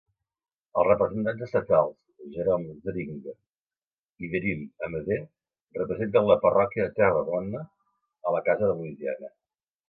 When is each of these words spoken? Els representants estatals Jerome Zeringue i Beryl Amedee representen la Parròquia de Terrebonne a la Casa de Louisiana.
Els 0.83 0.87
representants 0.87 1.41
estatals 1.47 2.31
Jerome 2.37 2.73
Zeringue 2.87 3.35
i 4.23 4.31
Beryl 4.31 4.63
Amedee 4.89 5.19
representen 5.81 6.27
la 6.33 6.39
Parròquia 6.47 6.89
de 6.89 6.95
Terrebonne 7.03 7.63
a 8.31 8.35
la 8.39 8.43
Casa 8.51 8.73
de 8.73 8.73
Louisiana. 8.81 9.33